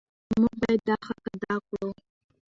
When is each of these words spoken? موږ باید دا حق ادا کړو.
موږ 0.39 0.53
باید 0.61 0.81
دا 0.87 0.95
حق 1.07 1.23
ادا 1.33 1.55
کړو. 1.67 1.87